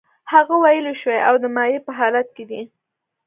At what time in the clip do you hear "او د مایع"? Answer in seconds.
1.27-1.79